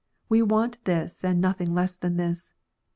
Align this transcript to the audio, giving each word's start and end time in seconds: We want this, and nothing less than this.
We 0.29 0.41
want 0.41 0.83
this, 0.85 1.23
and 1.23 1.39
nothing 1.39 1.75
less 1.75 1.95
than 1.95 2.17
this. 2.17 2.49